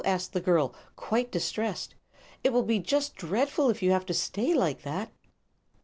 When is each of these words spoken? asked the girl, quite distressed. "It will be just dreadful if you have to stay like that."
asked 0.03 0.33
the 0.33 0.41
girl, 0.41 0.73
quite 0.95 1.31
distressed. 1.31 1.93
"It 2.43 2.51
will 2.51 2.63
be 2.63 2.79
just 2.79 3.15
dreadful 3.15 3.69
if 3.69 3.83
you 3.83 3.91
have 3.91 4.07
to 4.07 4.15
stay 4.15 4.51
like 4.55 4.81
that." 4.81 5.11